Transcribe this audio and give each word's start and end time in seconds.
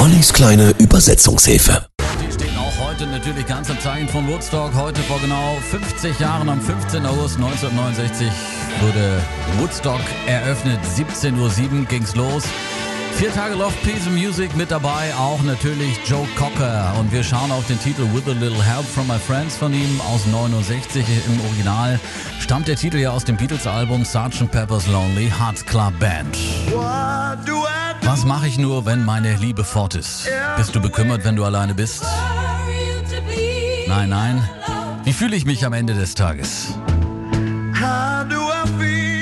Ollis 0.00 0.32
kleine 0.32 0.70
Übersetzungshilfe. 0.78 1.86
Die 2.22 2.32
stehen 2.32 2.56
auch 2.56 2.88
heute 2.88 3.06
natürlich 3.06 3.46
ganz 3.46 3.68
im 3.68 3.78
Zeichen 3.80 4.08
von 4.08 4.26
Woodstock. 4.28 4.72
Heute 4.74 5.02
vor 5.02 5.20
genau 5.20 5.58
50 5.70 6.18
Jahren, 6.18 6.48
am 6.48 6.58
15. 6.58 7.04
August 7.04 7.36
1969, 7.36 8.26
wurde 8.80 9.20
Woodstock 9.58 10.00
eröffnet. 10.26 10.78
17.07 10.96 11.80
Uhr 11.80 11.84
ging's 11.84 12.14
los. 12.14 12.44
Vier 13.16 13.30
Tage 13.34 13.54
Love, 13.54 13.74
Peace 13.82 14.06
and 14.06 14.16
Music 14.16 14.56
mit 14.56 14.70
dabei, 14.70 15.12
auch 15.18 15.42
natürlich 15.42 15.98
Joe 16.06 16.26
Cocker. 16.38 16.94
Und 16.98 17.12
wir 17.12 17.22
schauen 17.22 17.52
auf 17.52 17.66
den 17.66 17.78
Titel 17.78 18.04
With 18.14 18.26
a 18.26 18.32
Little 18.32 18.64
Help 18.64 18.86
from 18.86 19.06
My 19.06 19.18
Friends 19.18 19.54
von 19.58 19.74
ihm 19.74 20.00
aus 20.10 20.24
69 20.24 21.04
im 21.26 21.40
Original. 21.44 22.00
Stammt 22.40 22.68
der 22.68 22.76
Titel 22.76 22.96
ja 22.96 23.10
aus 23.10 23.26
dem 23.26 23.36
Beatles-Album 23.36 24.06
Sgt. 24.06 24.50
Pepper's 24.50 24.86
Lonely 24.86 25.30
Hearts 25.38 25.66
Club 25.66 25.92
Band. 25.98 26.38
Was 28.02 28.24
mache 28.24 28.46
ich 28.48 28.58
nur, 28.58 28.86
wenn 28.86 29.04
meine 29.04 29.36
Liebe 29.36 29.64
fort 29.64 29.94
ist? 29.94 30.28
Bist 30.56 30.74
du 30.74 30.80
bekümmert, 30.80 31.24
wenn 31.24 31.36
du 31.36 31.44
alleine 31.44 31.74
bist? 31.74 32.02
Nein, 33.88 34.08
nein. 34.08 34.48
Wie 35.04 35.12
fühle 35.12 35.36
ich 35.36 35.44
mich 35.44 35.64
am 35.64 35.72
Ende 35.72 35.94
des 35.94 36.14
Tages? 36.14 36.74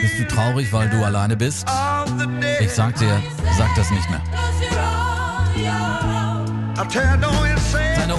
Bist 0.02 0.18
du 0.18 0.26
traurig, 0.34 0.72
weil 0.72 0.88
du 0.90 1.04
alleine 1.04 1.36
bist? 1.36 1.66
Ich 2.60 2.72
sag 2.72 2.96
dir, 2.96 3.20
sag 3.56 3.74
das 3.76 3.90
nicht 3.90 4.08
mehr. 4.10 4.22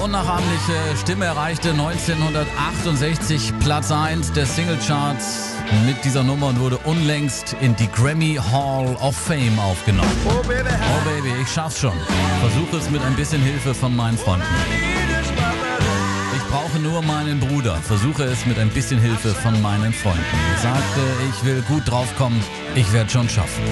Unnachahmliche 0.04 0.98
Stimme 1.02 1.26
erreichte 1.26 1.72
1968 1.72 3.54
Platz 3.60 3.92
1 3.92 4.32
der 4.32 4.46
Singlecharts 4.46 5.56
mit 5.86 6.04
dieser 6.06 6.24
Nummer 6.24 6.48
und 6.48 6.60
wurde 6.60 6.78
unlängst 6.78 7.56
in 7.60 7.76
die 7.76 7.90
Grammy 7.92 8.36
Hall 8.36 8.96
of 9.02 9.16
Fame 9.16 9.60
aufgenommen. 9.60 10.10
Oh 10.26 10.48
Baby, 10.48 11.34
ich 11.42 11.50
schaff's 11.50 11.80
schon. 11.80 11.94
Versuche 12.40 12.78
es 12.78 12.90
mit 12.90 13.02
ein 13.04 13.16
bisschen 13.16 13.42
Hilfe 13.42 13.74
von 13.74 13.96
meinen 13.96 14.18
Freunden. 14.18 14.46
Ich 16.36 16.44
brauche 16.50 16.80
nur 16.80 17.02
meinen 17.02 17.40
Bruder. 17.40 17.76
Versuche 17.76 18.24
es 18.24 18.46
mit 18.46 18.58
ein 18.58 18.70
bisschen 18.70 19.00
Hilfe 19.00 19.36
von 19.36 19.62
meinen 19.62 19.94
Freunden. 19.94 20.24
Ich 20.56 20.62
sagte, 20.62 21.02
ich 21.30 21.46
will 21.46 21.62
gut 21.64 21.90
draufkommen. 21.90 22.42
Ich 22.76 22.92
werde 22.94 23.10
schon 23.10 23.28
schaffen. 23.28 23.64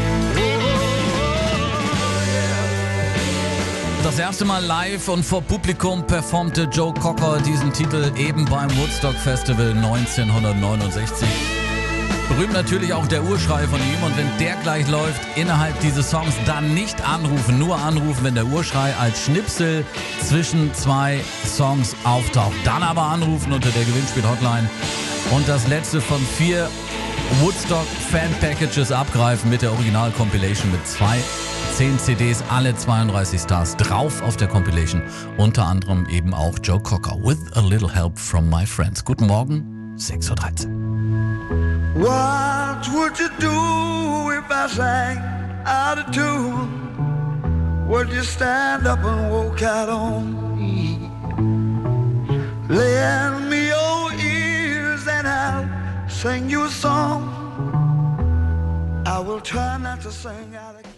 Das 4.08 4.19
erste 4.19 4.45
Mal 4.45 4.63
live 4.63 5.09
und 5.09 5.25
vor 5.25 5.41
Publikum 5.41 6.08
performte 6.08 6.63
Joe 6.72 6.94
Cocker 6.94 7.41
diesen 7.41 7.73
Titel 7.73 8.09
eben 8.16 8.45
beim 8.45 8.69
Woodstock 8.77 9.14
Festival 9.16 9.72
1969. 9.72 11.27
Berühmt 12.30 12.53
natürlich 12.53 12.94
auch 12.94 13.05
der 13.08 13.22
Urschrei 13.25 13.67
von 13.67 13.81
ihm 13.81 14.03
und 14.05 14.16
wenn 14.17 14.30
der 14.39 14.55
gleich 14.64 14.88
läuft, 14.88 15.19
innerhalb 15.36 15.77
dieses 15.81 16.09
Songs 16.09 16.33
dann 16.45 16.73
nicht 16.73 17.05
anrufen, 17.05 17.59
nur 17.59 17.77
anrufen, 17.77 18.23
wenn 18.23 18.36
der 18.36 18.45
Urschrei 18.45 18.95
als 18.95 19.25
Schnipsel 19.25 19.83
zwischen 20.25 20.73
zwei 20.73 21.19
Songs 21.45 21.94
auftaucht. 22.05 22.55
Dann 22.64 22.83
aber 22.83 23.02
anrufen 23.02 23.52
unter 23.52 23.69
der 23.71 23.83
Gewinnspiel-Hotline 23.83 24.69
und 25.31 25.49
das 25.49 25.67
letzte 25.67 25.99
von 25.99 26.21
vier 26.38 26.69
Woodstock 27.42 27.86
Fan 27.86 28.31
Packages 28.39 28.92
abgreifen 28.92 29.50
mit 29.50 29.61
der 29.61 29.72
Original 29.72 30.11
Compilation 30.11 30.72
mit 30.72 30.88
zwei 30.88 31.20
10 31.75 32.00
CDs, 32.00 32.44
alle 32.50 32.75
32 32.75 33.39
Stars 33.39 33.78
drauf 33.78 34.22
auf 34.23 34.36
der 34.38 34.47
Compilation. 34.47 35.03
Unter 35.38 35.67
anderem 35.67 36.08
eben 36.09 36.33
auch 36.33 36.58
Joe 36.64 36.80
Cocker. 36.80 37.16
With 37.22 37.38
a 37.55 37.61
little 37.61 37.94
help 37.94 38.17
from 38.17 38.50
my 38.50 38.66
friends. 38.66 39.05
Guten 39.05 39.28
Morgen, 39.28 39.95
6.13 39.98 40.67
Uhr. 41.95 42.03
What 42.03 42.88
would 42.94 43.20
you 43.20 43.30
do 43.39 44.31
if 44.31 44.50
I 44.50 44.67
sang 44.67 45.20
out 45.66 46.00
of 46.00 46.11
tune? 46.11 46.88
Would 47.88 48.11
you 48.11 48.23
stand 48.23 48.88
up 48.88 49.03
and 49.03 49.31
walk 49.31 49.61
out 49.61 49.89
on 49.89 50.46
sing 56.17 56.49
you 56.49 56.65
a 56.65 56.69
song. 56.69 57.21
I 59.05 59.19
will 59.19 59.39
try 59.39 59.77
not 59.77 60.02
to 60.02 60.11
sing 60.11 60.55
out 60.55 60.73
of. 60.75 60.96